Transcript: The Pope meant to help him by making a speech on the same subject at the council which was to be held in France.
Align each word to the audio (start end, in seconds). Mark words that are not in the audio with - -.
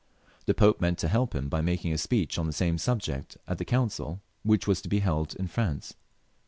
The 0.47 0.55
Pope 0.55 0.81
meant 0.81 0.97
to 0.97 1.07
help 1.07 1.35
him 1.35 1.47
by 1.47 1.61
making 1.61 1.93
a 1.93 1.97
speech 1.99 2.39
on 2.39 2.47
the 2.47 2.53
same 2.53 2.79
subject 2.79 3.37
at 3.47 3.59
the 3.59 3.65
council 3.65 4.19
which 4.41 4.65
was 4.65 4.81
to 4.81 4.89
be 4.89 4.97
held 5.01 5.35
in 5.35 5.45
France. 5.45 5.93